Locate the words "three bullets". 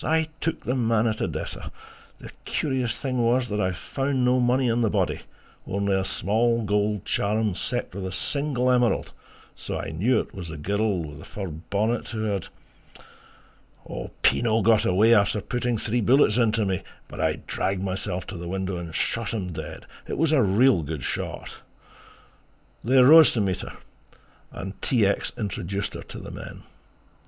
15.77-16.37